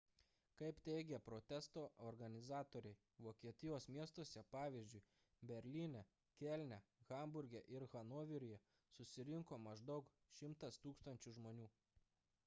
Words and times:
kaip 0.59 0.77
teigė 0.87 1.17
protesto 1.25 1.81
organizatoriai 2.11 2.97
vokietijos 3.25 3.85
miestuose 3.97 4.43
pavyzdžiui 4.55 5.03
berlyne 5.53 6.01
kelne 6.41 6.79
hamburge 7.11 7.63
ir 7.77 7.85
hanoveryje 7.93 8.59
susirinko 8.97 9.61
maždaug 9.69 10.11
100 10.41 10.73
000 10.91 11.29
žmonių 11.41 11.69